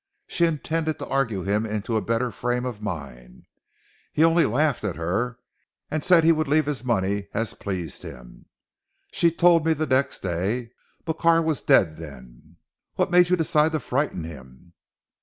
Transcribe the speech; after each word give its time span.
She 0.25 0.45
intended 0.47 0.97
to 0.97 1.07
argue 1.07 1.43
him 1.43 1.63
into 1.63 1.95
a 1.95 2.01
better 2.01 2.31
frame 2.31 2.65
of 2.65 2.81
mind. 2.81 3.45
He 4.11 4.23
only 4.23 4.47
laughed 4.47 4.83
at 4.83 4.95
her 4.95 5.37
and 5.91 6.03
said 6.03 6.23
he 6.23 6.31
would 6.31 6.47
leave 6.47 6.65
his 6.65 6.83
money 6.83 7.27
as 7.35 7.53
pleased 7.53 8.01
him. 8.01 8.47
She 9.11 9.29
told 9.31 9.63
me 9.63 9.73
the 9.73 9.85
next 9.85 10.23
day. 10.23 10.71
But 11.05 11.19
Carr 11.19 11.39
was 11.43 11.61
dead 11.61 11.97
then." 11.97 12.55
"What 12.95 13.11
made 13.11 13.29
you 13.29 13.35
decide 13.35 13.73
to 13.73 13.79
frighten 13.79 14.23
him?" 14.23 14.73